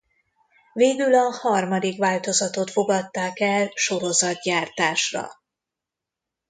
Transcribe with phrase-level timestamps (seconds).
[0.73, 5.27] Végül a harmadik változatot fogadták el sorozatgyártásra.